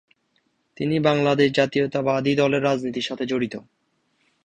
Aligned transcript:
তিনি 0.77 0.95
বাংলাদেশ 0.99 1.49
জাতীয়তাবাদী 1.51 2.31
দলের 2.35 2.61
রাজনীতির 2.63 3.07
সাথে 3.09 3.25
জড়িত। 3.25 3.55